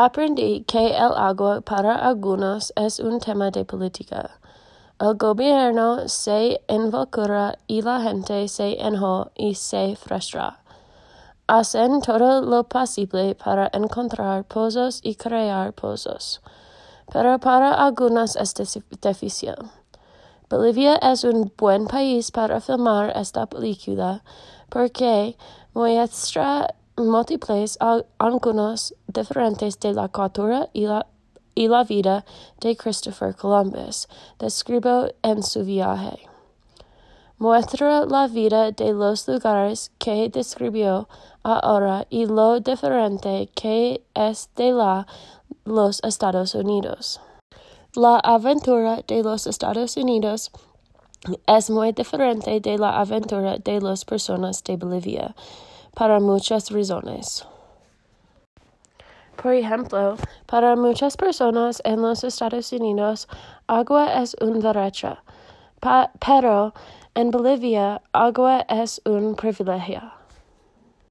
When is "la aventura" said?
47.94-49.02, 52.78-53.58